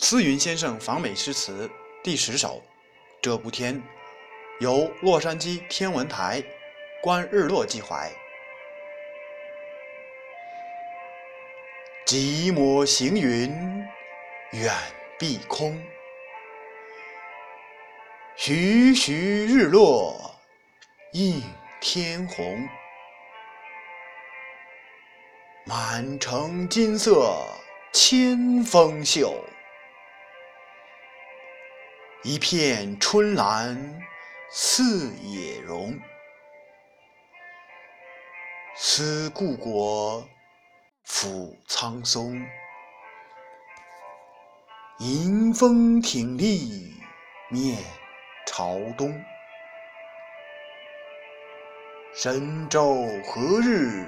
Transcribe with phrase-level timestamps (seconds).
[0.00, 1.68] 思云先生访美诗词
[2.04, 2.62] 第十首。
[3.20, 3.82] 这不天，
[4.60, 6.42] 由洛杉矶天文台
[7.02, 8.08] 观日落寄怀。
[12.06, 13.50] 寂寞行云
[14.52, 14.72] 远
[15.18, 15.82] 碧空，
[18.36, 20.16] 徐徐日落
[21.12, 21.42] 映
[21.80, 22.68] 天红。
[25.64, 27.44] 满城金色
[27.92, 29.34] 千峰秀。
[32.24, 34.02] 一片春兰
[34.50, 35.96] 似野荣，
[38.74, 40.28] 思故国
[41.06, 42.44] 抚苍松。
[44.98, 46.92] 迎风挺立
[47.50, 47.78] 面
[48.44, 49.14] 朝东，
[52.12, 54.04] 神州何日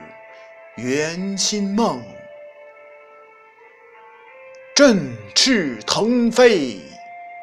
[0.77, 2.03] 圆新梦？
[4.75, 6.81] 振翅腾飞。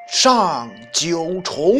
[0.08, 1.76] 上九重。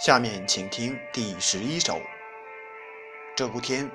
[0.00, 2.00] 下面请听第十一首。
[3.36, 3.90] 这部天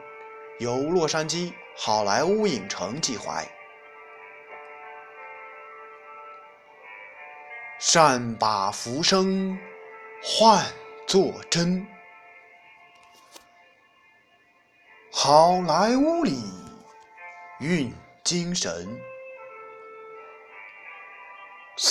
[0.59, 3.43] 由洛杉矶好莱坞影城寄怀。
[7.79, 9.57] 善把浮生
[10.21, 10.63] 换
[11.07, 11.87] 作真，
[15.11, 16.43] 好莱坞里
[17.59, 17.91] 蕴
[18.23, 18.87] 精神。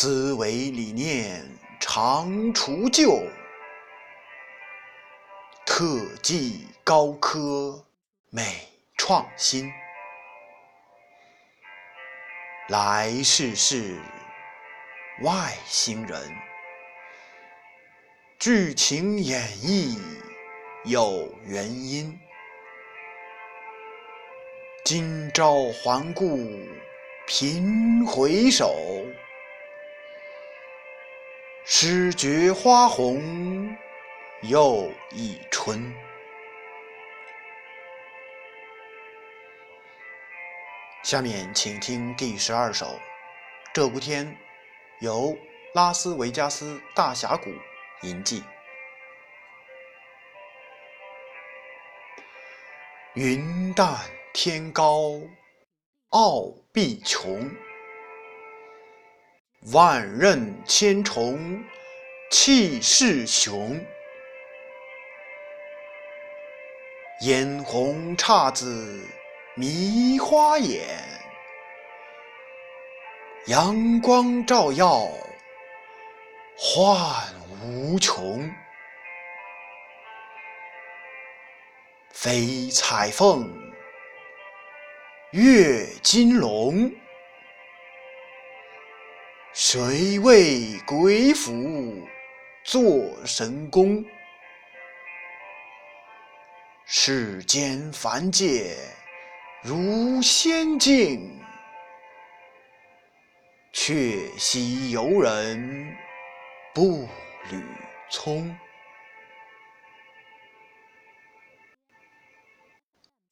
[0.00, 1.44] 思维理念
[1.80, 3.20] 常除旧，
[5.66, 7.84] 特技高科
[8.30, 9.68] 美创新。
[12.68, 14.00] 来世是
[15.24, 16.32] 外星人，
[18.38, 19.98] 剧情演绎
[20.84, 22.16] 有原因。
[24.84, 26.38] 今朝环顾
[27.26, 28.72] 频回首。
[31.70, 33.76] 始觉花红
[34.40, 35.94] 又一春。
[41.04, 42.98] 下面请听第十二首。
[43.74, 44.34] 这部天
[45.00, 45.36] 由
[45.74, 47.50] 拉斯维加斯大峡谷
[48.00, 48.42] 吟记。
[53.12, 53.94] 云淡
[54.32, 55.20] 天高，
[56.08, 57.67] 傲碧琼。
[59.72, 61.62] 万仞千重
[62.30, 63.84] 气势雄，
[67.20, 69.04] 嫣红姹紫
[69.56, 70.86] 迷花眼，
[73.46, 75.08] 阳光照耀
[76.56, 77.28] 幻
[77.60, 78.48] 无穷。
[82.12, 83.52] 飞彩凤，
[85.32, 86.90] 跃金龙。
[89.60, 92.06] 谁为鬼斧
[92.62, 92.80] 做
[93.26, 94.04] 神功？
[96.86, 98.76] 世间凡界
[99.64, 101.44] 如仙境，
[103.72, 105.92] 却惜游人
[106.72, 107.08] 步
[107.50, 107.60] 履
[108.12, 108.54] 匆。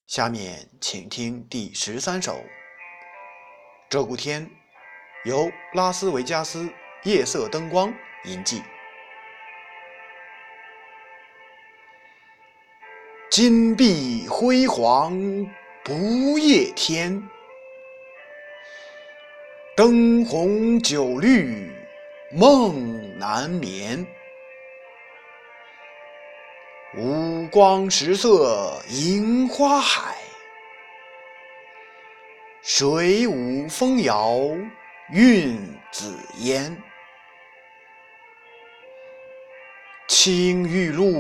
[0.09, 2.45] 下面请听第十三首。
[3.89, 4.51] 鹧鸪天。
[5.27, 6.73] 由拉斯维加斯
[7.03, 7.93] 夜色灯光
[8.23, 8.63] 吟记。
[13.29, 15.19] 金碧辉煌
[15.83, 17.21] 不夜天，
[19.77, 21.73] 灯红酒绿
[22.31, 24.07] 梦难眠。
[26.97, 30.19] 五光十色樱花海，
[32.63, 34.39] 水舞风摇。
[35.11, 35.57] 韵
[35.93, 36.77] 紫烟，
[40.09, 41.13] 青玉露，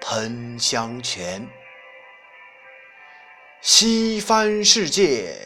[0.00, 1.48] 喷香泉，
[3.60, 5.36] 西番世界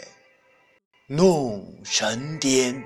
[1.07, 2.83] 弄神颠，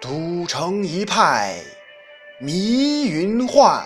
[0.00, 1.60] 赌成一派
[2.38, 3.84] 迷云幻，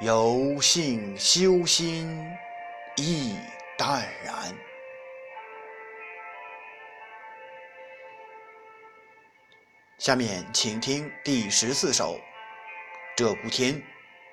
[0.00, 2.20] 有幸修心
[2.96, 3.36] 一。
[3.78, 4.34] 淡然。
[9.98, 12.20] 下面请听第十四首。
[13.16, 13.82] 鹧鸪天，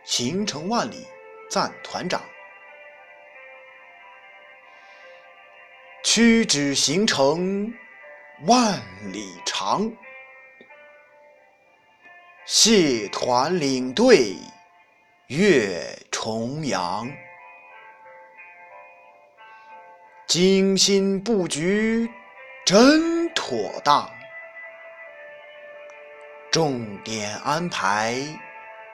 [0.04, 1.08] 行程万里
[1.50, 2.22] 赞团长。
[6.04, 7.74] 屈指行程
[8.46, 8.80] 万
[9.12, 9.92] 里长，
[12.46, 14.36] 谢团领队
[15.28, 17.12] 越重阳。
[20.36, 22.12] 精心布局
[22.66, 24.12] 真妥当，
[26.52, 28.18] 重点安排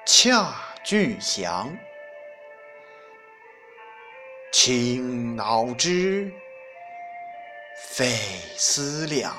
[0.06, 0.54] 恰
[0.84, 1.76] 具详，
[4.52, 6.32] 请脑之
[7.90, 8.20] 费
[8.56, 9.36] 思量，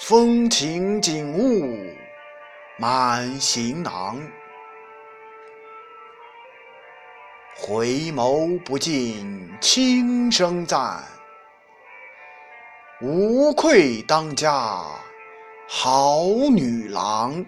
[0.00, 1.86] 风情景物
[2.78, 4.20] 满行囊。
[7.60, 11.02] 回眸不尽轻声赞，
[13.00, 14.80] 无愧当家
[15.68, 16.22] 好
[16.54, 17.44] 女郎。